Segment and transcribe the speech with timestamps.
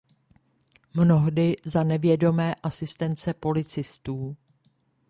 [0.93, 4.37] Mnohdy za nevědomé asistence policistů.